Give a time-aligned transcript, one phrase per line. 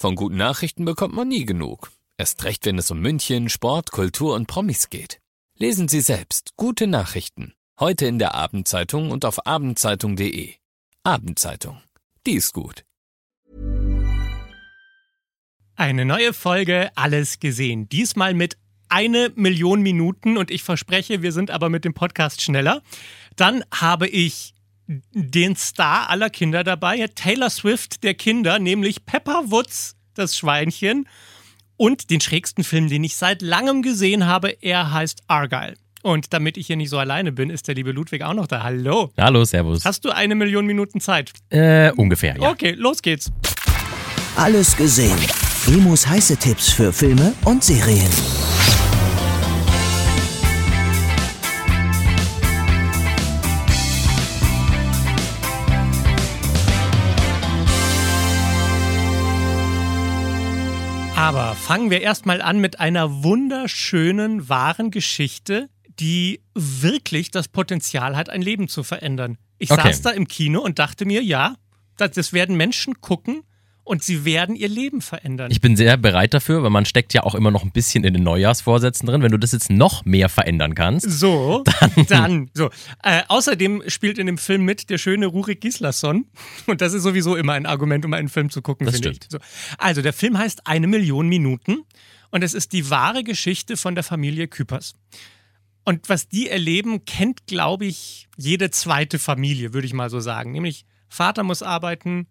[0.00, 1.90] Von guten Nachrichten bekommt man nie genug.
[2.16, 5.20] Erst recht, wenn es um München, Sport, Kultur und Promis geht.
[5.56, 7.52] Lesen Sie selbst gute Nachrichten.
[7.80, 10.54] Heute in der Abendzeitung und auf abendzeitung.de.
[11.02, 11.82] Abendzeitung.
[12.28, 12.84] Die ist gut.
[15.74, 17.88] Eine neue Folge Alles gesehen.
[17.88, 18.56] Diesmal mit
[18.88, 22.82] eine Million Minuten und ich verspreche, wir sind aber mit dem Podcast schneller.
[23.34, 24.54] Dann habe ich
[25.12, 31.06] den Star aller Kinder dabei, Taylor Swift der Kinder, nämlich Pepper Woods, das Schweinchen,
[31.76, 34.56] und den schrägsten Film, den ich seit langem gesehen habe.
[34.60, 35.74] Er heißt Argyle.
[36.02, 38.62] Und damit ich hier nicht so alleine bin, ist der liebe Ludwig auch noch da.
[38.62, 39.10] Hallo.
[39.18, 39.84] Hallo, Servus.
[39.84, 41.32] Hast du eine Million Minuten Zeit?
[41.50, 42.50] Äh, ungefähr, ja.
[42.50, 43.30] Okay, los geht's.
[44.36, 45.18] Alles gesehen.
[45.66, 48.10] Emus heiße Tipps für Filme und Serien.
[61.18, 68.30] Aber fangen wir erstmal an mit einer wunderschönen, wahren Geschichte, die wirklich das Potenzial hat,
[68.30, 69.36] ein Leben zu verändern.
[69.58, 69.88] Ich Okay.
[69.88, 71.56] saß da im Kino und dachte mir, ja,
[71.96, 73.42] das, das werden Menschen gucken
[73.88, 75.50] und sie werden ihr Leben verändern.
[75.50, 78.12] Ich bin sehr bereit dafür, weil man steckt ja auch immer noch ein bisschen in
[78.12, 79.22] den Neujahrsvorsätzen drin.
[79.22, 81.64] Wenn du das jetzt noch mehr verändern kannst, So,
[82.08, 82.70] dann, so.
[83.02, 86.26] Äh, außerdem spielt in dem Film mit der schöne Rurik Gislason.
[86.66, 89.18] Und das ist sowieso immer ein Argument, um einen Film zu gucken, Das finde ich.
[89.28, 89.38] So.
[89.78, 91.84] Also, der Film heißt Eine Million Minuten
[92.30, 94.94] und es ist die wahre Geschichte von der Familie Küpers.
[95.84, 100.52] Und was die erleben, kennt, glaube ich, jede zweite Familie, würde ich mal so sagen.
[100.52, 102.26] Nämlich, Vater muss arbeiten,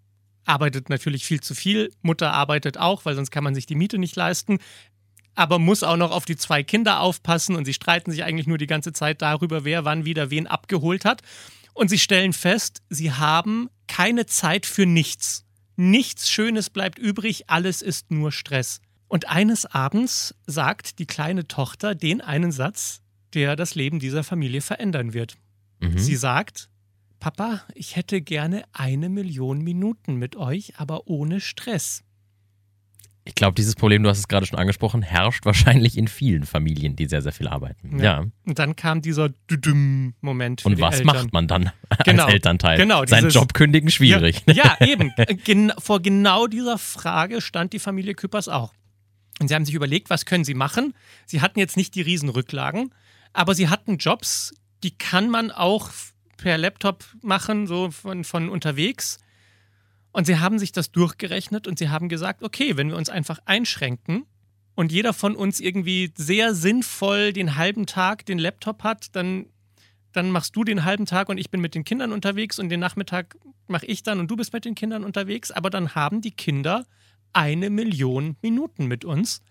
[0.47, 3.97] arbeitet natürlich viel zu viel, Mutter arbeitet auch, weil sonst kann man sich die Miete
[3.97, 4.59] nicht leisten
[5.37, 8.57] aber muss auch noch auf die zwei Kinder aufpassen und sie streiten sich eigentlich nur
[8.57, 11.21] die ganze Zeit darüber, wer wann wieder wen abgeholt hat.
[11.75, 15.45] Und sie stellen fest, sie haben keine Zeit für nichts.
[15.75, 18.81] Nichts Schönes bleibt übrig, alles ist nur Stress.
[19.07, 23.01] Und eines Abends sagt die kleine Tochter den einen Satz,
[23.35, 25.37] der das Leben dieser Familie verändern wird.
[25.79, 25.99] Mhm.
[25.99, 26.67] Sie sagt,
[27.19, 32.03] Papa, ich hätte gerne eine Million Minuten mit euch, aber ohne Stress.
[33.25, 36.95] ich glaube, dieses Problem, du hast es gerade schon angesprochen, herrscht wahrscheinlich in vielen Familien,
[36.95, 37.99] die sehr, sehr viel arbeiten.
[37.99, 38.25] Ja.
[38.45, 41.07] Und dann kam dieser Düdüm-Moment Und was Eltern.
[41.15, 41.71] macht man dann
[42.05, 42.25] Genau.
[42.25, 42.77] als Elternteil?
[42.77, 44.43] Genau, Seinen Job kündigen, schwierig.
[44.47, 45.11] Ja, ja eben.
[45.43, 48.73] Gen vor genau dieser Frage stand die Familie Küppers auch.
[49.39, 50.93] Und sie haben sich überlegt, was können sie machen?
[51.25, 52.93] Sie hatten jetzt nicht die Riesenrücklagen,
[53.33, 55.89] aber sie hatten Jobs, die kann man auch
[56.37, 59.17] per Laptop machen, so von, von unterwegs.
[60.11, 63.39] Und sie haben sich das durchgerechnet und sie haben gesagt, okay, wenn wir uns einfach
[63.45, 64.25] einschränken
[64.75, 69.47] und jeder von uns irgendwie sehr sinnvoll den halben Tag den Laptop hat, dann,
[70.13, 72.79] dann machst du den halben Tag und ich bin mit den Kindern unterwegs und den
[72.79, 73.37] Nachmittag
[73.67, 75.51] mache ich dann und du bist mit den Kindern unterwegs.
[75.51, 76.85] Aber dann haben die Kinder
[77.33, 79.41] eine Million Minuten mit uns.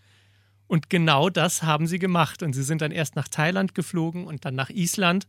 [0.66, 2.42] Und genau das haben sie gemacht.
[2.42, 5.28] Und sie sind dann erst nach Thailand geflogen und dann nach Island.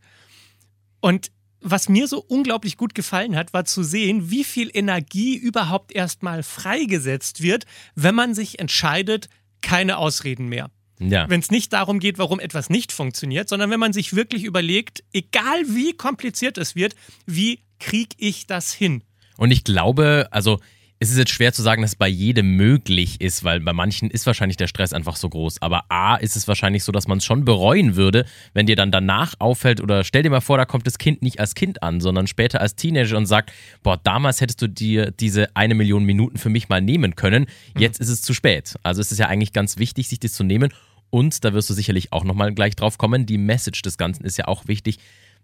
[1.00, 1.30] Und
[1.60, 6.42] was mir so unglaublich gut gefallen hat, war zu sehen, wie viel Energie überhaupt erstmal
[6.42, 9.28] freigesetzt wird, wenn man sich entscheidet,
[9.60, 10.70] keine Ausreden mehr.
[11.00, 11.28] Ja.
[11.28, 15.04] Wenn es nicht darum geht, warum etwas nicht funktioniert, sondern wenn man sich wirklich überlegt,
[15.12, 16.96] egal wie kompliziert es wird,
[17.26, 19.04] wie kriege ich das hin?
[19.36, 20.58] Und ich glaube, also
[21.00, 24.10] es ist jetzt schwer zu sagen, dass es bei jedem möglich ist, weil bei manchen
[24.10, 25.62] ist wahrscheinlich der Stress einfach so groß.
[25.62, 28.90] Aber A ist es wahrscheinlich so, dass man es schon bereuen würde, wenn dir dann
[28.90, 32.00] danach auffällt oder stell dir mal vor, da kommt das Kind nicht als Kind an,
[32.00, 33.52] sondern später als Teenager und sagt,
[33.84, 37.46] boah, damals hättest du dir diese eine Million Minuten für mich mal nehmen können.
[37.78, 38.74] Jetzt ist es zu spät.
[38.82, 40.72] Also es ist ja eigentlich ganz wichtig, sich das zu nehmen.
[41.10, 43.24] Und da wirst du sicherlich auch nochmal gleich drauf kommen.
[43.24, 44.98] Die Message des Ganzen ist ja auch wichtig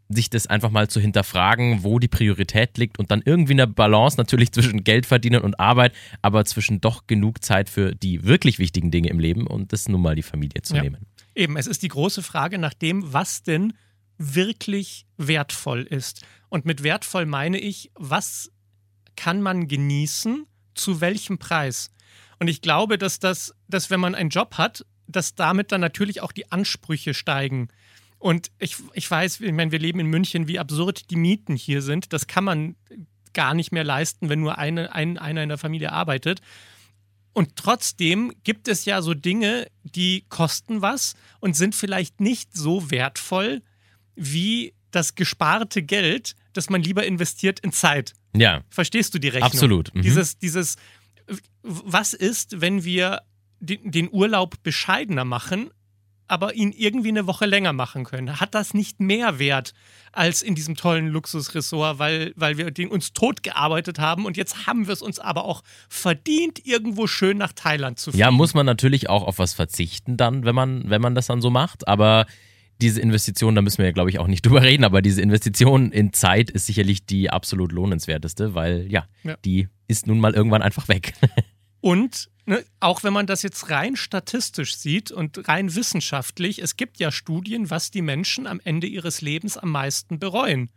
[0.09, 4.17] sich das einfach mal zu hinterfragen, wo die Priorität liegt und dann irgendwie eine Balance
[4.19, 8.91] natürlich zwischen Geld verdienen und Arbeit, aber zwischen doch genug Zeit für die wirklich wichtigen
[8.91, 10.83] Dinge im Leben und das nun mal die Familie zu Ja.
[10.83, 11.07] nehmen.
[11.35, 13.73] Eben, es ist die große Frage nach dem, was denn
[14.19, 16.25] wirklich wertvoll ist.
[16.49, 18.53] Und mit wertvoll meine ich, was
[19.17, 21.91] kann man genießen, zu welchem Preis?
[22.39, 26.21] Und ich glaube, dass das, dass wenn man einen Job hat, dass damit dann natürlich
[26.21, 27.69] auch die Ansprüche steigen.
[28.25, 31.83] Und ich, ich weiß, ich meine, wir leben in München, wie absurd die Mieten hier
[31.83, 32.15] sind.
[32.15, 32.75] Das kann man
[33.35, 36.41] gar nicht mehr leisten, wenn nur eine, ein, einer in der Familie arbeitet.
[37.35, 42.91] Und trotzdem gibt es ja so Dinge, die kosten was und sind vielleicht nicht so
[42.91, 43.61] wertvoll
[44.17, 48.15] wie das gesparte Geld, das man lieber investiert in Zeit.
[48.35, 49.53] Ja, Verstehst du die Rechnung?
[49.53, 50.01] Absolut, mhm.
[50.01, 50.77] Dieses, dieses,
[51.61, 53.21] was ist, wenn wir
[53.61, 55.69] den, den Urlaub bescheidener machen,
[56.27, 58.41] aber ihn irgendwie eine Woche länger machen können.
[58.41, 59.75] Hat das nicht mehr Wert
[60.13, 64.67] als in diesem tollen Luxusressort, weil, weil wir den uns tot gearbeitet haben und jetzt
[64.67, 68.21] haben wir es uns aber auch verdient, irgendwo schön nach Thailand zu fliegen.
[68.21, 71.41] Ja, muss man natürlich auch auf was verzichten dann, wenn man, wenn man das dann
[71.43, 72.27] so macht, aber
[72.81, 75.93] diese Investition, da müssen wir ja, glaube ich, auch nicht drüber reden, aber diese Investition
[75.93, 79.37] in Zeit ist sicherlich die absolut lohnenswerteste, weil ja, Ja.
[79.45, 81.13] die ist nun mal irgendwann einfach weg.
[81.81, 86.99] Und ne, auch wenn man das jetzt rein statistisch sieht und rein wissenschaftlich, es gibt
[86.99, 90.71] ja Studien, was die Menschen am Ende ihres Lebens am meisten bereuen.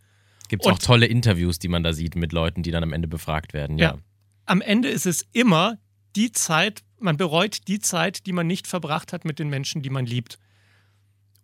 [0.50, 3.08] Gibt Und- auch tolle Interviews, die man da sieht mit Leuten, die dann am Ende
[3.08, 3.78] befragt werden.
[3.78, 3.94] Ja.
[3.94, 3.98] Ja.
[4.46, 5.78] Am Ende ist es immer
[6.16, 9.90] die Zeit, man bereut die Zeit, die man nicht verbracht hat mit den Menschen, die
[9.90, 10.40] man liebt.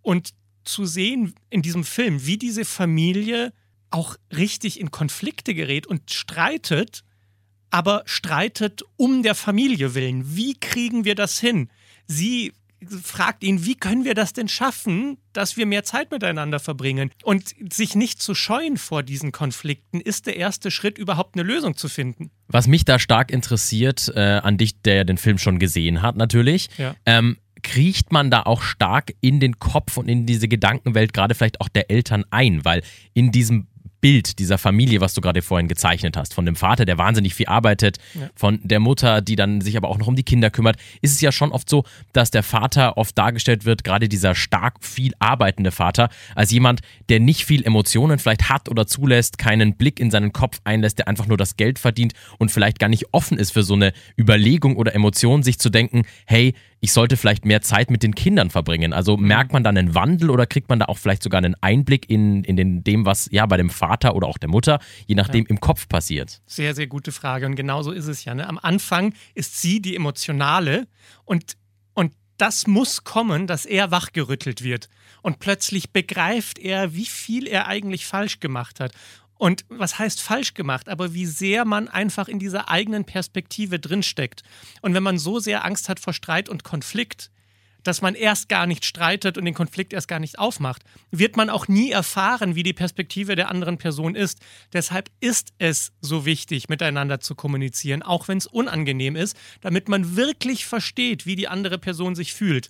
[0.02, 0.34] Und
[0.64, 3.54] zu sehen in diesem Film, wie diese Familie
[3.90, 7.04] auch richtig in Konflikte gerät und streitet,
[7.74, 10.36] aber streitet um der Familie willen.
[10.36, 11.70] Wie kriegen wir das hin?
[12.06, 12.54] Sie
[13.02, 17.10] fragt ihn, wie können wir das denn schaffen, dass wir mehr Zeit miteinander verbringen?
[17.24, 21.76] Und sich nicht zu scheuen vor diesen Konflikten ist der erste Schritt, überhaupt eine Lösung
[21.76, 22.30] zu finden.
[22.48, 26.16] Was mich da stark interessiert, äh, an dich, der ja den Film schon gesehen hat,
[26.16, 26.96] natürlich, Ja.
[27.08, 31.60] ähm, kriecht man da auch stark in den Kopf und in diese Gedankenwelt, gerade vielleicht
[31.62, 32.84] auch der Eltern ein, weil
[33.14, 33.68] in diesem
[34.04, 37.46] Bild dieser Familie, was du gerade vorhin gezeichnet hast, von dem Vater, der wahnsinnig viel
[37.46, 38.30] arbeitet, Ja.
[38.36, 41.22] von der Mutter, die dann sich aber auch noch um die Kinder kümmert, ist es
[41.22, 45.72] ja schon oft so, dass der Vater oft dargestellt wird, gerade dieser stark viel arbeitende
[45.72, 50.34] Vater, als jemand, der nicht viel Emotionen vielleicht hat oder zulässt, keinen Blick in seinen
[50.34, 53.64] Kopf einlässt, der einfach nur das Geld verdient und vielleicht gar nicht offen ist für
[53.64, 56.54] so eine Überlegung oder Emotion, sich zu denken, hey,
[56.84, 58.92] ich sollte vielleicht mehr Zeit mit den Kindern verbringen.
[58.92, 62.10] Also merkt man da einen Wandel oder kriegt man da auch vielleicht sogar einen Einblick
[62.10, 65.46] in, in den, dem, was ja bei dem Vater oder auch der Mutter, je nachdem,
[65.46, 66.42] im Kopf passiert?
[66.46, 67.46] Sehr, sehr gute Frage.
[67.46, 68.36] Und genau so ist es ja.
[68.36, 68.46] Ne?
[68.46, 70.90] Am Anfang ist sie die Emotionale
[71.24, 71.56] und,
[71.94, 74.90] und das muss kommen, dass er wachgerüttelt wird.
[75.22, 78.92] Und plötzlich begreift er, wie viel er eigentlich falsch gemacht hat.
[79.44, 84.42] Und was heißt falsch gemacht, aber wie sehr man einfach in dieser eigenen Perspektive drinsteckt.
[84.82, 87.30] Und wenn man so sehr Angst hat vor Streit und Konflikt,
[87.84, 91.50] dass man erst gar nicht streitet und den Konflikt erst gar nicht aufmacht, wird man
[91.50, 94.40] auch nie erfahren, wie die Perspektive der anderen Person ist.
[94.72, 100.16] Deshalb ist es so wichtig, miteinander zu kommunizieren, auch wenn es unangenehm ist, damit man
[100.16, 102.70] wirklich versteht, wie die andere Person sich fühlt.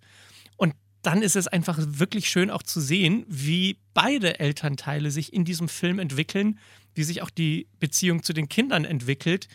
[1.04, 5.70] Dann ist es einfach wirklich schön auch zu sehen, wie beide Elternteile sich in diesem
[5.70, 6.58] Film entwickeln,
[6.96, 9.48] wie sich auch die Beziehung zu den Kindern entwickelt,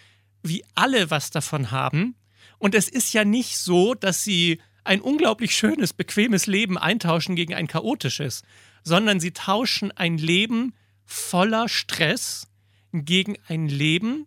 [0.43, 2.15] wie alle was davon haben.
[2.59, 7.55] Und es ist ja nicht so, dass sie ein unglaublich schönes, bequemes Leben eintauschen gegen
[7.55, 8.43] ein chaotisches,
[8.85, 10.75] sondern sie tauschen ein Leben
[11.05, 12.47] voller Stress
[12.93, 14.27] gegen ein Leben,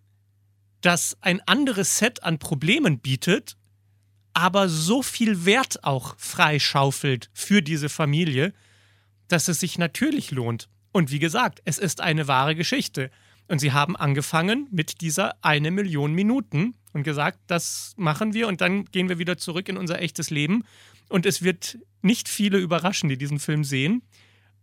[0.82, 3.58] das ein anderes Set an Problemen bietet,
[4.34, 8.54] aber so viel Wert auch freischaufelt für diese Familie,
[9.28, 10.70] dass es sich natürlich lohnt.
[10.92, 13.12] Und wie gesagt, es ist eine wahre Geschichte.
[13.48, 18.62] Und sie haben angefangen mit dieser eine Million Minuten und gesagt, das machen wir und
[18.62, 20.64] dann gehen wir wieder zurück in unser echtes Leben.
[21.10, 24.04] Und es wird nicht viele überraschen, die diesen Film sehen,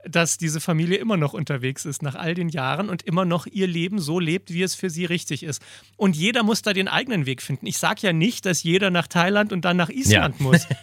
[0.04, 3.66] dass diese Familie immer noch unterwegs ist nach all den Jahren und immer noch ihr
[3.66, 5.60] Leben so lebt, wie es für sie richtig ist.
[5.96, 7.66] Und jeder muss da den eigenen Weg finden.
[7.66, 10.42] Ich sage ja nicht, dass jeder nach Thailand und dann nach Island Ja.
[10.44, 10.66] muss.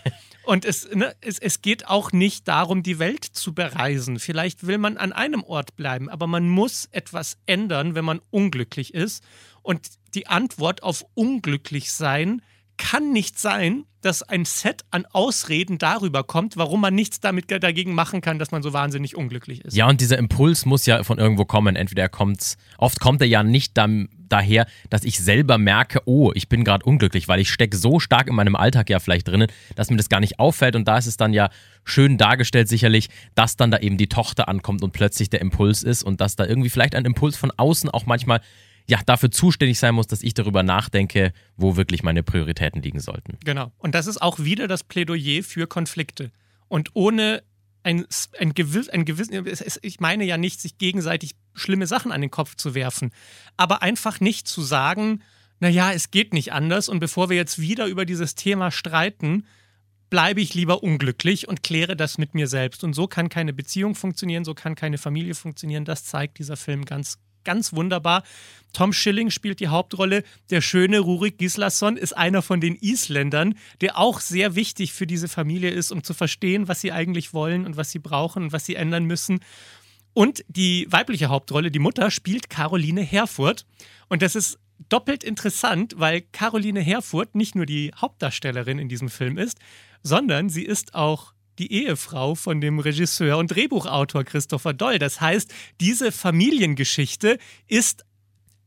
[0.43, 4.19] Und es, ne, es, es geht auch nicht darum, die Welt zu bereisen.
[4.19, 8.93] Vielleicht will man an einem Ort bleiben, aber man muss etwas ändern, wenn man unglücklich
[8.93, 9.23] ist.
[9.63, 12.43] Und die Antwort auf unglücklich sein
[12.77, 17.95] kann nicht sein, dass ein Set an Ausreden darüber kommt, warum man nichts damit dagegen
[17.95, 19.75] machen kann, dass man so wahnsinnig unglücklich ist.
[19.75, 21.75] Ja, und dieser Impuls muss ja von irgendwo kommen.
[21.75, 26.31] Entweder er kommt, oft kommt er ja nicht dam, daher, dass ich selber merke, oh,
[26.35, 29.47] ich bin gerade unglücklich, weil ich stecke so stark in meinem Alltag ja vielleicht drinnen,
[29.75, 30.75] dass mir das gar nicht auffällt.
[30.75, 31.49] Und da ist es dann ja
[31.83, 36.03] schön dargestellt, sicherlich, dass dann da eben die Tochter ankommt und plötzlich der Impuls ist
[36.03, 38.41] und dass da irgendwie vielleicht ein Impuls von außen auch manchmal
[38.87, 43.37] ja dafür zuständig sein muss, dass ich darüber nachdenke, wo wirklich meine Prioritäten liegen sollten.
[43.43, 43.71] Genau.
[43.77, 46.31] Und das ist auch wieder das Plädoyer für Konflikte.
[46.67, 47.43] Und ohne
[47.83, 48.05] ein,
[48.39, 52.55] ein, gewiss, ein es- ich meine ja nicht, sich gegenseitig schlimme Sachen an den Kopf
[52.55, 53.11] zu werfen,
[53.57, 55.21] aber einfach nicht zu sagen,
[55.59, 59.45] naja, es geht nicht anders und bevor wir jetzt wieder über dieses Thema streiten,
[60.09, 62.83] bleibe ich lieber unglücklich und kläre das mit mir selbst.
[62.83, 65.85] Und so kann keine Beziehung funktionieren, so kann keine Familie funktionieren.
[65.85, 68.23] Das zeigt dieser Film ganz, ganz wunderbar.
[68.73, 70.23] Tom Schilling spielt die Hauptrolle.
[70.49, 75.29] Der schöne Rurik Gislason ist einer von den Isländern, der auch sehr wichtig für diese
[75.29, 78.65] Familie ist, um zu verstehen, was sie eigentlich wollen und was sie brauchen und was
[78.65, 79.39] sie ändern müssen.
[80.13, 83.65] Und die weibliche Hauptrolle, die Mutter, spielt Caroline Herfurth.
[84.09, 84.59] Und das ist
[84.89, 89.57] doppelt interessant, weil Caroline Herfurth nicht nur die Hauptdarstellerin in diesem Film ist,
[90.03, 94.99] sondern sie ist auch die Ehefrau von dem Regisseur und Drehbuchautor Christopher Doll.
[94.99, 98.05] Das heißt, diese Familiengeschichte ist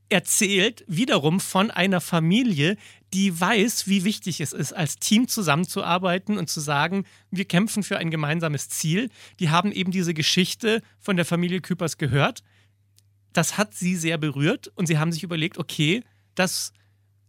[0.08, 2.76] erzählt wiederum von einer Familie,
[3.12, 7.98] die weiß, wie wichtig es ist, als Team zusammenzuarbeiten und zu sagen, wir kämpfen für
[7.98, 9.10] ein gemeinsames Ziel.
[9.40, 12.42] Die haben eben diese Geschichte von der Familie Küpers gehört.
[13.32, 16.02] Das hat sie sehr berührt und sie haben sich überlegt, okay,
[16.34, 16.72] das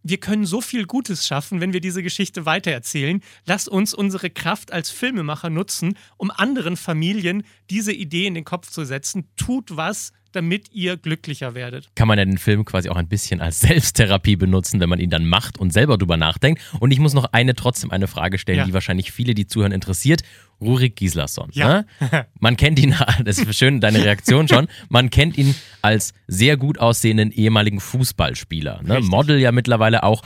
[0.03, 3.21] wir können so viel Gutes schaffen, wenn wir diese Geschichte weitererzählen.
[3.45, 8.69] Lass uns unsere Kraft als Filmemacher nutzen, um anderen Familien diese Idee in den Kopf
[8.69, 9.29] zu setzen.
[9.35, 11.89] Tut was, damit ihr glücklicher werdet.
[11.95, 15.09] Kann man ja den Film quasi auch ein bisschen als Selbsttherapie benutzen, wenn man ihn
[15.09, 16.61] dann macht und selber drüber nachdenkt.
[16.79, 18.65] Und ich muss noch eine trotzdem eine Frage stellen, ja.
[18.65, 20.21] die wahrscheinlich viele, die zuhören, interessiert.
[20.61, 21.49] Rurik Gislason.
[21.53, 21.85] Ja.
[21.99, 22.25] Ne?
[22.39, 24.67] Man kennt ihn, das ist schön, deine Reaktion schon.
[24.89, 28.81] Man kennt ihn als sehr gut aussehenden ehemaligen Fußballspieler.
[28.83, 28.99] Ne?
[29.01, 30.23] Model ja mittlerweile auch.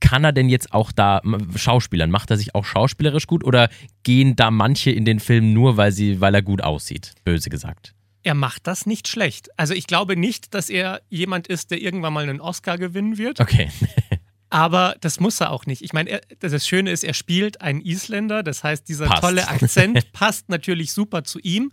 [0.00, 1.20] Kann er denn jetzt auch da
[1.54, 2.10] Schauspielern?
[2.10, 3.68] Macht er sich auch schauspielerisch gut oder
[4.02, 7.12] gehen da manche in den Film nur, weil, sie, weil er gut aussieht?
[7.24, 7.94] Böse gesagt.
[8.22, 9.48] Er macht das nicht schlecht.
[9.56, 13.40] Also ich glaube nicht, dass er jemand ist, der irgendwann mal einen Oscar gewinnen wird.
[13.40, 13.70] Okay.
[14.50, 15.80] Aber das muss er auch nicht.
[15.82, 18.42] Ich meine, das Schöne ist, er spielt einen Isländer.
[18.42, 19.22] Das heißt, dieser passt.
[19.22, 21.72] tolle Akzent passt natürlich super zu ihm.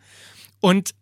[0.59, 0.93] Und,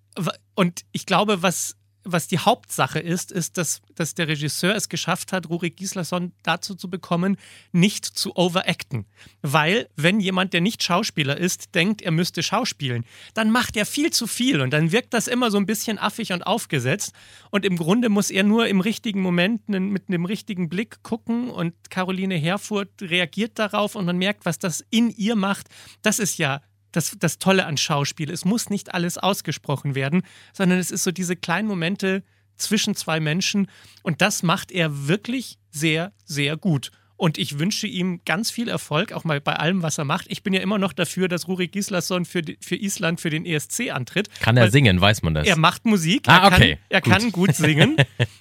[0.55, 1.75] und ich glaube, was,
[2.05, 6.75] was die Hauptsache ist, ist, dass, dass der Regisseur es geschafft hat, Rurik Gislason dazu
[6.75, 7.37] zu bekommen,
[7.71, 9.05] nicht zu overacten.
[9.41, 14.11] Weil, wenn jemand, der nicht Schauspieler ist, denkt, er müsste schauspielen, dann macht er viel
[14.11, 17.13] zu viel und dann wirkt das immer so ein bisschen affig und aufgesetzt.
[17.49, 21.73] Und im Grunde muss er nur im richtigen Moment mit einem richtigen Blick gucken und
[21.89, 25.67] Caroline Herfurth reagiert darauf und man merkt, was das in ihr macht.
[26.01, 26.61] Das ist ja
[26.95, 28.31] das, das Tolle an Schauspiel.
[28.31, 30.23] Es muss nicht alles ausgesprochen werden,
[30.53, 32.23] sondern es ist so diese kleinen Momente
[32.57, 33.67] zwischen zwei Menschen
[34.03, 36.91] und das macht er wirklich sehr, sehr gut.
[37.17, 40.25] Und ich wünsche ihm ganz viel Erfolg, auch mal bei allem, was er macht.
[40.29, 43.91] Ich bin ja immer noch dafür, dass Rurik Gislason für, für Island für den ESC
[43.91, 44.29] antritt.
[44.41, 45.47] Kann er singen, weiß man das?
[45.47, 46.69] Er macht Musik, ah, er, okay.
[46.75, 47.13] kann, er gut.
[47.13, 47.95] kann gut singen.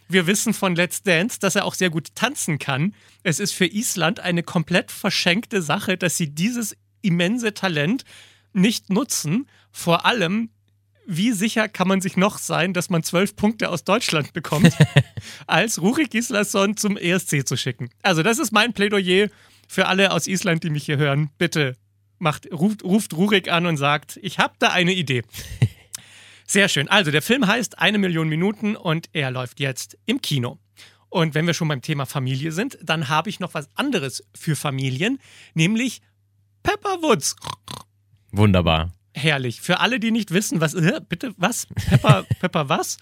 [0.09, 2.95] Wir wissen von Let's Dance, dass er auch sehr gut tanzen kann.
[3.23, 8.05] Es ist für Island eine komplett verschenkte Sache, dass sie dieses immense Talent
[8.55, 9.49] nicht nutzen.
[9.71, 10.51] Vor allem,
[11.07, 14.73] wie sicher kann man sich noch sein, dass man zwölf Punkte aus Deutschland bekommt,
[15.47, 17.91] als Rurik Gislason zum ESC zu schicken?
[18.03, 19.29] Also, das ist mein Plädoyer
[19.69, 21.31] für alle aus Island, die mich hier hören.
[21.39, 21.77] Bitte
[22.19, 25.23] macht, ruft, ruft Rurik an und sagt, ich habe da eine Idee.
[26.47, 26.89] Sehr schön.
[26.89, 30.59] Also, der Film heißt Eine Million Minuten und er läuft jetzt im Kino.
[31.09, 34.57] Und wenn wir schon beim Thema Familie sind, dann habe ich noch was anderes für
[34.57, 35.21] Familien,
[35.55, 36.03] nämlich
[36.65, 37.37] Pepperwoods.
[38.37, 38.93] Wunderbar.
[39.15, 39.61] Herrlich.
[39.61, 41.67] Für alle, die nicht wissen, was, äh, bitte, was?
[41.89, 42.99] Pepper, Pepper was?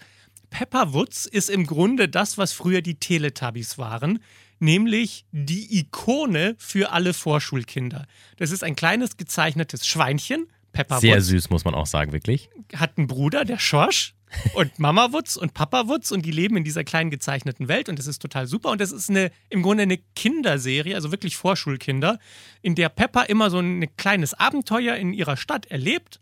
[0.51, 4.19] Pepperwoods ist im Grunde das, was früher die Teletubbies waren,
[4.59, 8.05] nämlich die Ikone für alle Vorschulkinder.
[8.37, 11.01] Das ist ein kleines gezeichnetes Schweinchen, Pepperwoods.
[11.01, 12.49] Sehr süß, muss man auch sagen, wirklich.
[12.75, 14.13] Hat einen Bruder, der Schorsch
[14.53, 17.99] und Mama Wutz und Papa Wutz und die leben in dieser kleinen gezeichneten Welt und
[17.99, 18.69] das ist total super.
[18.69, 22.19] Und das ist eine im Grunde eine Kinderserie, also wirklich Vorschulkinder,
[22.61, 26.19] in der Peppa immer so ein kleines Abenteuer in ihrer Stadt erlebt.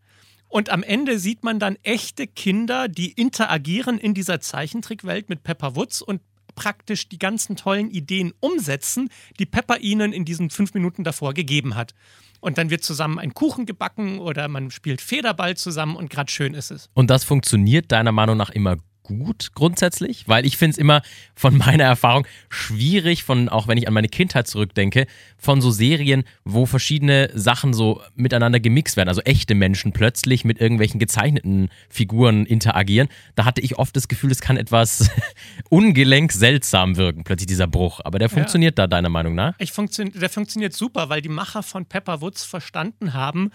[0.47, 5.75] Und am Ende sieht man dann echte Kinder, die interagieren in dieser Zeichentrickwelt mit Peppa
[5.75, 6.21] Wutz und
[6.61, 11.75] praktisch die ganzen tollen Ideen umsetzen, die Peppa ihnen in diesen fünf Minuten davor gegeben
[11.75, 11.95] hat.
[12.39, 16.53] Und dann wird zusammen ein Kuchen gebacken oder man spielt Federball zusammen und gerade schön
[16.53, 16.89] ist es.
[16.93, 21.01] Und das funktioniert deiner Meinung nach immer gut grundsätzlich, weil ich finde es immer
[21.35, 26.23] von meiner Erfahrung schwierig, von auch wenn ich an meine Kindheit zurückdenke, von so Serien,
[26.43, 32.45] wo verschiedene Sachen so miteinander gemixt werden, also echte Menschen plötzlich mit irgendwelchen gezeichneten Figuren
[32.45, 33.07] interagieren.
[33.35, 35.09] Da hatte ich oft das Gefühl, es kann etwas
[35.69, 38.01] ungelenk seltsam wirken, plötzlich dieser Bruch.
[38.03, 38.87] Aber der funktioniert ja.
[38.87, 39.53] da deiner Meinung nach?
[39.57, 43.51] Ich funktio der funktioniert super, weil die Macher von Pepper Woods verstanden haben,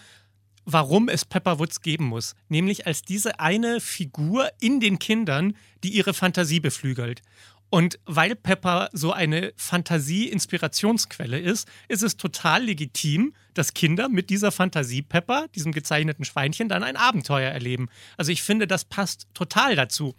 [0.67, 2.35] warum es Pepper Woods geben muss.
[2.49, 7.23] Nämlich als diese eine Figur in den Kindern, die ihre Fantasie beflügelt.
[7.71, 14.53] Und weil Pepper so eine Fantasie-Inspirationsquelle ist, ist es total legitim, dass Kinder mit dieser
[14.53, 17.89] Fantasie Pepper, diesem gezeichneten Schweinchen, dann ein Abenteuer erleben.
[18.17, 20.15] Also ich finde, das passt total dazu.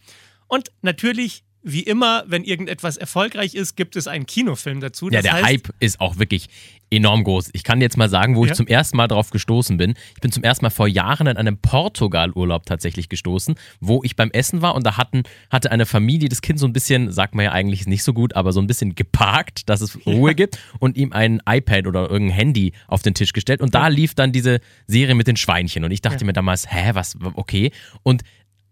[0.48, 5.10] Und natürlich wie immer, wenn irgendetwas erfolgreich ist, gibt es einen Kinofilm dazu.
[5.10, 6.48] Das ja, der Hype ist auch wirklich
[6.90, 7.50] enorm groß.
[7.54, 8.52] Ich kann jetzt mal sagen, wo ja.
[8.52, 9.96] ich zum ersten Mal drauf gestoßen bin.
[10.16, 14.32] Ich bin zum ersten Mal vor Jahren in einem Portugal-Urlaub tatsächlich gestoßen, wo ich beim
[14.32, 17.46] Essen war und da hatten, hatte eine Familie das Kind so ein bisschen, sagt man
[17.46, 20.34] ja eigentlich nicht so gut, aber so ein bisschen geparkt, dass es Ruhe ja.
[20.34, 24.16] gibt und ihm ein iPad oder irgendein Handy auf den Tisch gestellt und da lief
[24.16, 27.72] dann diese Serie mit den Schweinchen und ich dachte mir damals, hä, was, okay.
[28.04, 28.24] Und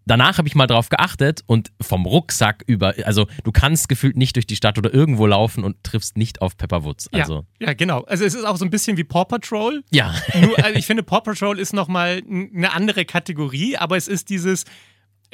[0.05, 4.35] danach habe ich mal drauf geachtet und vom Rucksack über, also du kannst gefühlt nicht
[4.35, 7.09] durch die Stadt oder irgendwo laufen und triffst nicht auf Pepper Woods.
[7.13, 8.01] Also, ja, ja, genau.
[8.03, 9.83] Also es ist auch so ein bisschen wie Paw Patrol.
[9.91, 10.13] ja.
[10.39, 14.65] Nur, also ich finde, Paw Patrol ist nochmal eine andere Kategorie, aber es ist dieses,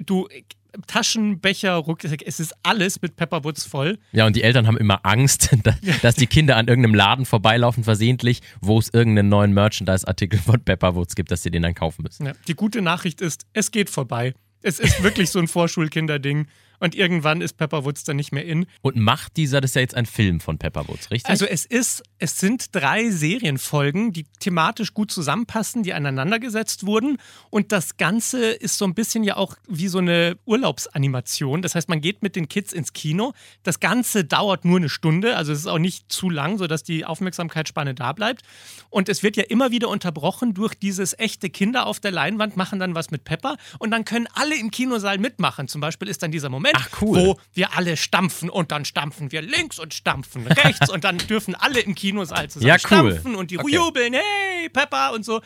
[0.06, 0.28] du,
[0.88, 4.00] Taschenbecher, Rucksack, es ist alles mit Pepperwoods voll.
[4.12, 7.84] Ja, und die Eltern haben immer Angst, da- dass die Kinder an irgendeinem Laden vorbeilaufen,
[7.84, 12.04] versehentlich, wo es irgendeinen neuen Merchandise-Artikel von Pepper Woods gibt, dass sie den dann kaufen
[12.04, 12.26] müssen.
[12.26, 14.34] Ja, die gute Nachricht ist, es geht vorbei.
[14.62, 16.48] Es ist wirklich so ein Vorschulkinderding.
[16.82, 18.66] Und irgendwann ist Pepperwoods dann nicht mehr in.
[18.82, 21.30] Und macht dieser, das ist ja jetzt ein Film von Pepper Woods, richtig?
[21.30, 27.18] Also es ist, es sind drei Serienfolgen, die thematisch gut zusammenpassen, die aneinandergesetzt wurden.
[27.52, 31.62] Und das Ganze ist so ein bisschen ja auch wie so eine Urlaubsanimation.
[31.62, 33.34] Das heißt, man geht mit den Kids ins Kino.
[33.62, 37.06] Das Ganze dauert nur eine Stunde, also es ist auch nicht zu lang, sodass die
[37.06, 38.42] Aufmerksamkeitsspanne da bleibt.
[38.90, 42.80] Und es wird ja immer wieder unterbrochen durch dieses echte Kinder auf der Leinwand, machen
[42.80, 45.68] dann was mit Pepper und dann können alle im Kinosaal mitmachen.
[45.68, 47.18] Zum Beispiel ist dann dieser Moment, Ach, cool.
[47.18, 51.56] wo wir alle stampfen und dann stampfen wir links und stampfen rechts und dann dürfen
[51.56, 52.80] alle im Kinosaal zusammen Ja, cool.
[52.80, 53.74] stampfen und die Okay.
[53.76, 55.42] jubeln, hey, Pepper und so.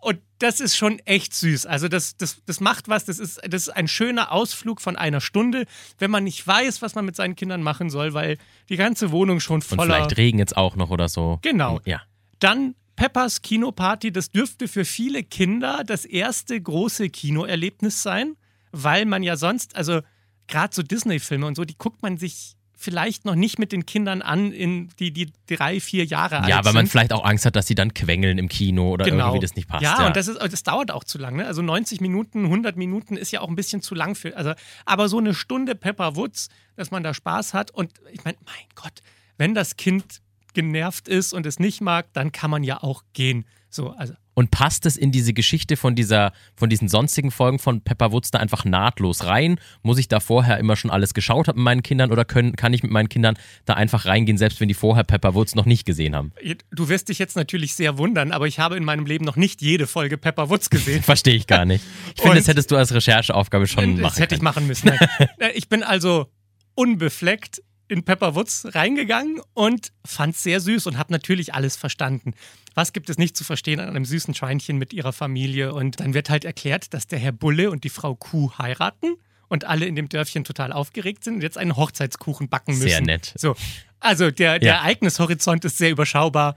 [0.00, 1.66] Und das ist schon echt süß.
[1.66, 5.20] Also das, das, das macht was, das ist, das ist ein schöner Ausflug von einer
[5.20, 5.64] Stunde,
[5.98, 8.38] wenn man nicht weiß, was man mit seinen Kindern machen soll, weil
[8.68, 9.82] die ganze Wohnung schon und voller...
[9.96, 11.38] vielleicht regnet es auch noch oder so.
[11.42, 11.80] Genau.
[11.84, 12.02] Ja.
[12.38, 18.36] Dann Peppers Kinoparty, das dürfte für viele Kinder das erste große Kinoerlebnis sein,
[18.72, 20.02] weil man ja sonst, also
[20.50, 24.22] gerade so Disney-Filme und so, die guckt man sich vielleicht noch nicht mit den Kindern
[24.22, 26.92] an, in die, die drei, vier Jahre alt Ja, weil man sind.
[26.92, 29.84] vielleicht auch Angst hat, dass sie dann quengeln im Kino oder irgendwie das nicht passt.
[29.84, 30.00] Genau.
[30.00, 31.36] Ja, und das, ist, das dauert auch zu lang.
[31.36, 31.46] Ne?
[31.46, 34.34] Also 90 Minuten, 100 Minuten ist ja auch ein bisschen zu lang für.
[34.34, 34.54] Also,
[34.86, 37.70] aber so eine Stunde Pepper Woods, dass man da Spaß hat.
[37.70, 39.00] Und ich meine, mein Gott,
[39.36, 40.22] wenn das Kind
[40.54, 43.44] genervt ist und es nicht mag, dann kann man ja auch gehen.
[43.68, 47.82] So, also Und passt es in diese Geschichte von dieser, von diesen sonstigen Folgen von
[47.82, 49.60] Pepper Woods da einfach nahtlos rein?
[49.82, 52.72] Muss ich da vorher immer schon alles geschaut haben mit meinen Kindern oder können, kann
[52.72, 55.84] ich mit meinen Kindern da einfach reingehen, selbst wenn die vorher Pepper Woods noch nicht
[55.84, 56.32] gesehen haben?
[56.70, 59.60] du wirst dich jetzt natürlich sehr wundern, aber ich habe in meinem Leben noch nicht
[59.60, 61.02] jede Folge Pepper Woods gesehen.
[61.02, 61.84] Verstehe ich gar nicht.
[62.16, 64.44] Ich finde, das hättest du als Rechercheaufgabe schon das machen hätte ich können.
[64.44, 64.90] machen müssen.
[65.38, 66.32] Äh, ich bin also
[66.74, 72.34] unbefleckt in Pepper Woods reingegangen und fand es sehr süß und habe natürlich alles verstanden.
[72.74, 75.74] Was gibt es nicht zu verstehen an einem süßen Schweinchen mit ihrer Familie?
[75.74, 79.16] Und dann wird halt erklärt, dass der Herr Bulle und die Frau Kuh heiraten
[79.48, 82.88] und alle in dem Dörfchen total aufgeregt sind und jetzt einen Hochzeitskuchen backen müssen.
[82.88, 83.34] Sehr nett.
[83.36, 83.56] So,
[83.98, 84.74] also der, der Ja.
[84.76, 86.54] Ereignishorizont ist sehr überschaubar.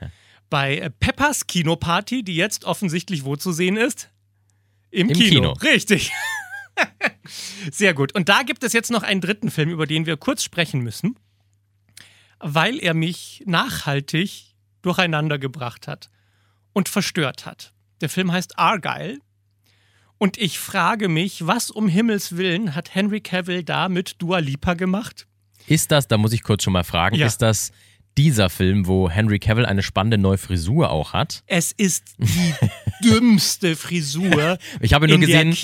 [0.50, 4.10] Bei äh, Peppers Kinoparty, die jetzt offensichtlich wo zu sehen ist?
[4.92, 5.30] Im, Im Kino.
[5.30, 5.52] Kino.
[5.64, 6.12] Richtig.
[7.72, 8.14] Sehr gut.
[8.16, 11.18] Und da gibt es jetzt noch einen dritten Film, über den wir kurz sprechen müssen,
[12.40, 16.10] weil er mich nachhaltig durcheinander gebracht hat
[16.74, 17.74] und verstört hat.
[18.02, 19.20] Der Film heißt Argyle.
[20.18, 24.74] Und ich frage mich, was um Himmels Willen hat Henry Cavill da mit Dua Lipa
[24.74, 25.28] gemacht?
[25.68, 27.26] Ist das, da muss ich kurz schon mal fragen, Ja.
[27.26, 27.72] ist das
[28.18, 31.44] dieser Film, wo Henry Cavill eine spannende neue Frisur auch hat?
[31.48, 32.54] Es ist die
[33.04, 35.56] dümmste Frisur Ich habe nur gesehen,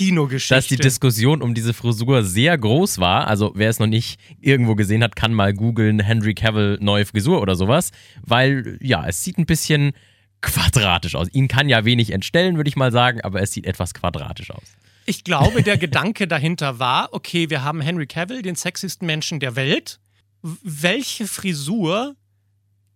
[0.48, 3.26] dass die Diskussion um diese Frisur sehr groß war.
[3.28, 7.40] Also wer es noch nicht irgendwo gesehen hat, kann mal googeln Henry Cavill neue Frisur
[7.40, 7.90] oder sowas,
[8.22, 9.92] weil ja, es sieht ein bisschen
[10.40, 11.28] quadratisch aus.
[11.32, 14.74] Ihn kann ja wenig entstellen, würde ich mal sagen, aber es sieht etwas quadratisch aus.
[15.06, 19.56] Ich glaube, der Gedanke dahinter war, okay, wir haben Henry Cavill, den sexiesten Menschen der
[19.56, 19.98] Welt.
[20.42, 22.14] Welche Frisur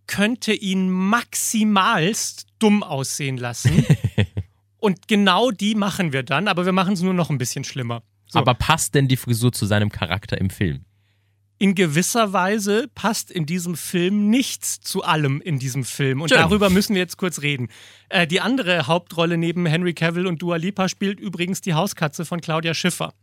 [0.07, 3.85] könnte ihn maximalst dumm aussehen lassen?
[4.77, 8.03] Und genau die machen wir dann, aber wir machen es nur noch ein bisschen schlimmer.
[8.27, 8.39] So.
[8.39, 10.85] Aber passt denn die Frisur zu seinem Charakter im Film?
[11.57, 16.19] in gewisser Weise passt in diesem Film nichts zu allem in diesem Film.
[16.21, 16.39] Und Schön.
[16.39, 17.69] darüber müssen wir jetzt kurz reden.
[18.09, 22.41] Äh, die andere Hauptrolle neben Henry Cavill und Dua Lipa spielt übrigens die Hauskatze von
[22.41, 23.13] Claudia Schiffer.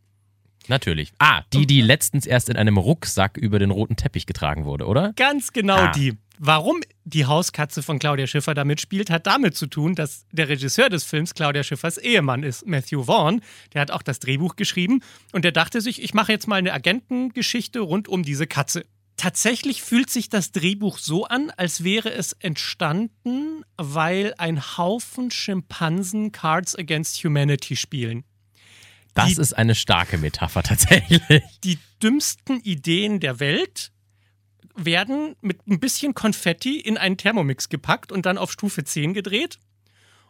[0.69, 1.13] Natürlich.
[1.19, 5.13] Ah, die, die letztens erst in einem Rucksack über den roten Teppich getragen wurde, oder?
[5.17, 5.93] Ganz genau Ah.
[5.93, 6.15] die.
[6.45, 10.89] Warum die Hauskatze von Claudia Schiffer da mitspielt, hat damit zu tun, dass der Regisseur
[10.89, 13.43] des Films Claudia Schiffers Ehemann ist, Matthew Vaughn.
[13.75, 16.73] Der hat auch das Drehbuch geschrieben und der dachte sich, ich mache jetzt mal eine
[16.73, 18.85] Agentengeschichte rund um diese Katze.
[19.17, 26.33] Tatsächlich fühlt sich das Drehbuch so an, als wäre es entstanden, weil ein Haufen Schimpansen
[26.33, 28.25] Cards Against Humanity spielen.
[29.15, 31.23] Das Die- ist eine starke Metapher tatsächlich.
[31.63, 33.93] die dümmsten Ideen der Welt
[34.75, 39.59] werden mit ein bisschen Konfetti in einen Thermomix gepackt und dann auf Stufe 10 gedreht.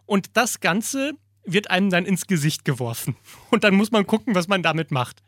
[0.07, 1.12] Und das Ganze
[1.44, 3.16] wird einem dann ins Gesicht geworfen.
[3.50, 5.22] Und dann muss man gucken, was man damit macht.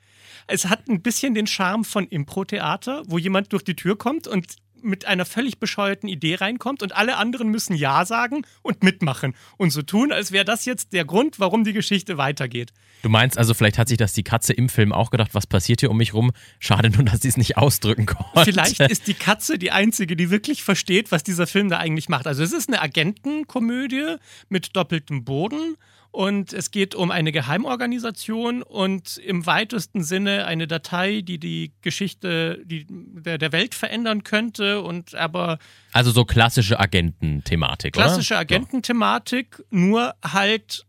[0.47, 4.57] Es hat ein bisschen den Charme von Impro-Theater, wo jemand durch die Tür kommt und
[4.85, 9.71] mit einer völlig bescheuerten Idee reinkommt und alle anderen müssen Ja sagen und mitmachen und
[9.71, 12.73] so tun, als wäre das jetzt der Grund, warum die Geschichte weitergeht.
[13.03, 15.81] Du meinst also, vielleicht hat sich das die Katze im Film auch gedacht, was passiert
[15.81, 16.33] hier um mich rum?
[16.59, 18.45] Schade nur, dass sie es nicht ausdrücken konnte.
[18.45, 22.27] Vielleicht ist die Katze die einzige, die wirklich versteht, was dieser Film da eigentlich macht.
[22.27, 24.17] Also es ist eine Agentenkomödie
[24.49, 25.77] mit doppeltem Boden
[26.15, 32.63] und es geht um eine Geheimorganisation und im weitesten Sinne eine Datei, die die Geschichte
[32.65, 35.59] die, der, der Welt verändern könnte und aber
[35.93, 38.05] Also so klassische Agententhematik, oder?
[38.05, 40.87] klassische Agententhematik, nur halt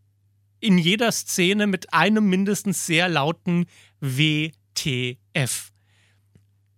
[0.60, 3.66] in jeder Szene mit einem mindestens sehr lauten
[4.02, 5.72] WTF.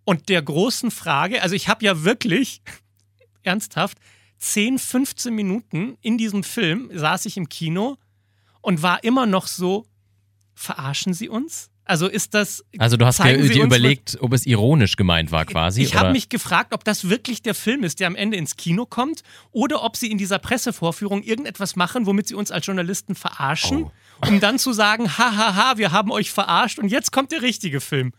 [0.05, 2.61] Und der großen Frage, also ich habe ja wirklich
[3.43, 3.97] ernsthaft
[4.37, 7.97] 10, 15 Minuten in diesem Film saß ich im Kino
[8.67, 9.85] und war immer noch so,
[10.53, 11.69] verarschen Sie uns?
[11.85, 12.65] Also ist das.
[12.79, 15.81] Also du hast dir überlegt, ob es ironisch gemeint war quasi.
[15.83, 18.85] ich habe mich gefragt, ob das wirklich der Film ist, der am Ende ins Kino
[18.85, 23.83] kommt, oder ob sie in dieser Pressevorführung irgendetwas machen, womit sie uns als Journalisten verarschen,
[23.85, 24.27] Oh.
[24.27, 28.11] um dann zu sagen, hahaha, wir haben euch verarscht und jetzt kommt der richtige Film.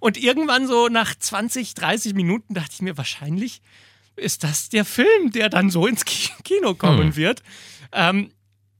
[0.00, 3.62] Und irgendwann so nach 20, 30 Minuten dachte ich mir, wahrscheinlich
[4.16, 7.16] ist das der Film, der dann so ins Ki- Kino kommen Hm.
[7.16, 7.42] wird.
[7.92, 8.32] Ähm,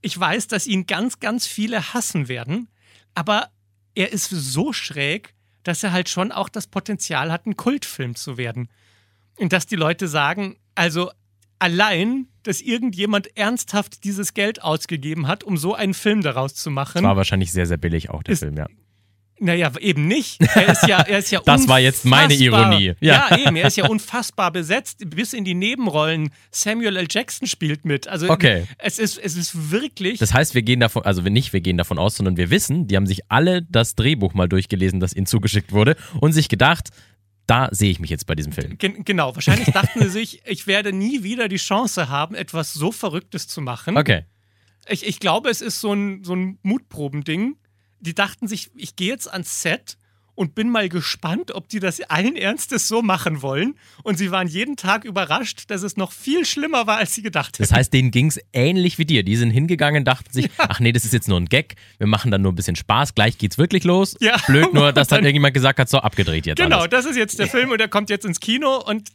[0.04, 2.68] ich weiß, dass ihn ganz, ganz viele hassen werden,
[3.14, 3.50] aber
[3.94, 8.36] er ist so schräg, dass er halt schon auch das Potenzial hat, ein Kultfilm zu
[8.36, 8.68] werden.
[9.38, 11.10] Und dass die Leute sagen, also
[11.58, 16.96] allein, dass irgendjemand ernsthaft dieses Geld ausgegeben hat, um so einen Film daraus zu machen.
[16.96, 18.66] Das war wahrscheinlich sehr, sehr billig auch, der Film, ja.
[19.40, 20.40] Naja, eben nicht.
[20.54, 22.94] Er ist ja, er ist ja Das war jetzt meine Ironie.
[23.00, 23.28] Ja.
[23.30, 23.36] Ja.
[23.38, 23.56] eben.
[23.56, 26.30] Er ist ja unfassbar besetzt, bis in die Nebenrollen.
[26.52, 27.06] Samuel L.
[27.10, 28.06] Jackson spielt mit.
[28.06, 28.64] Also Okay.
[28.78, 30.18] es ist, es ist wirklich.
[30.20, 32.96] Das heißt, wir gehen davon, also nicht, wir gehen davon aus, sondern wir wissen, die
[32.96, 36.90] haben sich alle das Drehbuch mal durchgelesen, das ihnen zugeschickt wurde und sich gedacht,
[37.46, 38.78] da sehe ich mich jetzt bei diesem Film.
[38.78, 42.92] Gen genau, wahrscheinlich dachten sie sich, ich werde nie wieder die Chance haben, etwas so
[42.92, 43.98] Verrücktes zu machen.
[43.98, 44.24] Okay.
[44.88, 47.56] Ich, ich glaube, es ist so ein, so ein Mutprobending.
[48.04, 49.96] Die dachten sich, ich gehe jetzt ans Set
[50.36, 53.76] und bin mal gespannt, ob die das allen Ernstes so machen wollen.
[54.02, 57.60] Und sie waren jeden Tag überrascht, dass es noch viel schlimmer war, als sie gedacht
[57.60, 57.76] Das hätten.
[57.78, 59.22] heißt, denen ging es ähnlich wie dir.
[59.22, 62.32] Die sind hingegangen, dachten sich, ach nee, das ist jetzt nur ein Gag, wir machen
[62.32, 64.16] dann nur ein bisschen Spaß, gleich geht's wirklich los.
[64.20, 64.36] Ja.
[64.48, 66.90] Blöd nur, dass dann Dann- irgendjemand gesagt hat, so abgedreht jetzt Genau, alles.
[66.90, 69.10] das ist jetzt der Film und der kommt jetzt ins Kino und,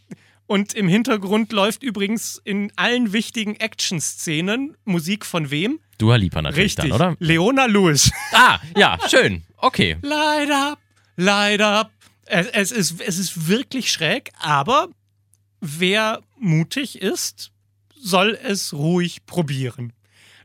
[0.50, 5.80] und im Hintergrund läuft übrigens in allen wichtigen Action-Szenen Musik von wem?
[6.00, 7.16] Dua Lipa natürlich Richtig, dann, oder?
[7.20, 8.12] Leona Lewis.
[8.34, 9.44] Ah, ja, schön.
[9.58, 9.98] Okay.
[10.02, 10.80] Light up,
[11.18, 11.92] light up.
[12.26, 14.90] Es, es, ist, es ist wirklich schräg, aber
[15.62, 17.52] wer mutig ist,
[17.96, 19.94] soll es ruhig probieren.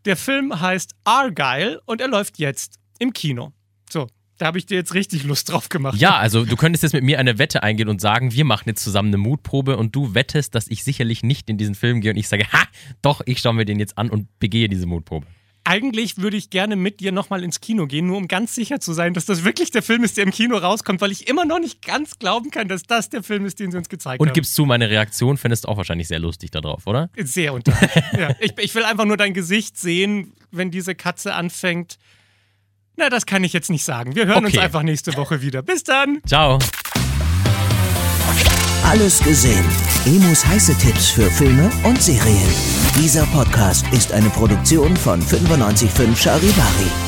[0.05, 3.55] Der Film heißt Argyle und er läuft jetzt im Kino.
[3.89, 4.09] So,
[4.45, 5.99] da habe ich dir jetzt richtig Lust drauf gemacht.
[5.99, 8.85] Ja, also du könntest jetzt mit mir eine Wette eingehen und sagen, wir machen jetzt
[8.85, 12.19] zusammen eine Mutprobe und du wettest, dass ich sicherlich nicht in diesen Film gehe und
[12.19, 12.63] ich sage, ha,
[13.01, 15.27] doch, ich schaue mir den jetzt an und begehe diese Mutprobe.
[15.65, 18.93] Eigentlich würde ich gerne mit dir nochmal ins Kino gehen, nur um ganz sicher zu
[18.93, 21.59] sein, dass das wirklich der Film ist, der im Kino rauskommt, weil ich immer noch
[21.59, 24.35] nicht ganz glauben kann, dass das der Film ist, den sie uns gezeigt Und haben.
[24.35, 27.09] gibst zu, meine Reaktion fändest du auch wahrscheinlich sehr lustig darauf, oder?
[27.17, 28.03] Sehr unterhaltsam.
[28.21, 28.37] ja.
[28.41, 31.97] ich, ich will einfach nur dein Gesicht sehen, wenn diese Katze anfängt.
[32.97, 34.15] Na, das kann ich jetzt nicht sagen.
[34.15, 34.65] Wir hören uns Okay.
[34.65, 35.63] einfach nächste Woche wieder.
[35.63, 36.21] Bis dann.
[36.27, 36.59] Ciao.
[38.85, 39.65] Alles gesehen.
[40.07, 42.49] Emus heiße Tipps für Filme und Serien.
[42.97, 47.04] Dieser Podcast ist eine Produktion von 955 Charivari.